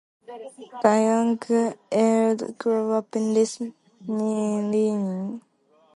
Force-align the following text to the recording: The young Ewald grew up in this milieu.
The 0.81 0.95
young 0.99 1.39
Ewald 1.91 2.57
grew 2.57 2.91
up 2.93 3.15
in 3.15 3.35
this 3.35 3.61
milieu. 4.07 5.39